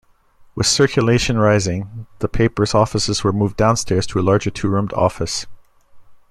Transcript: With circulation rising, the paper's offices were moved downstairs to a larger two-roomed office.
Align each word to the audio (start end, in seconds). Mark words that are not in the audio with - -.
With 0.55 0.65
circulation 0.65 1.37
rising, 1.37 2.07
the 2.21 2.27
paper's 2.27 2.73
offices 2.73 3.23
were 3.23 3.31
moved 3.31 3.55
downstairs 3.55 4.07
to 4.07 4.19
a 4.19 4.23
larger 4.25 4.49
two-roomed 4.49 4.93
office. 4.93 5.45